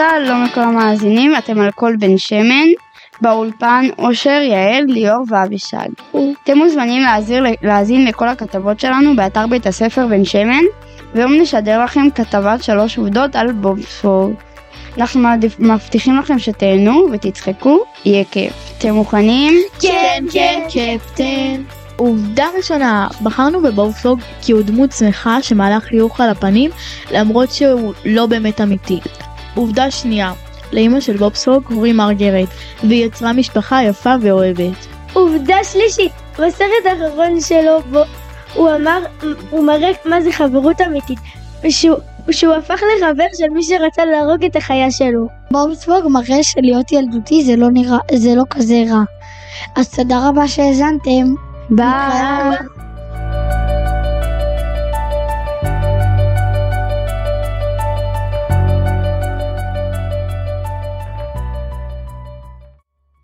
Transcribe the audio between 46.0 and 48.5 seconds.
מראה שלהיות ילדותי זה לא נראה, זה לא